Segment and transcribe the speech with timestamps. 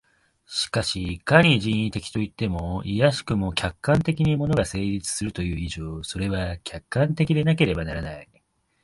[0.47, 8.27] しかしいかに人為的といっても、いやしくも客観的に物が成立するという以上、それは客観的でなければならない。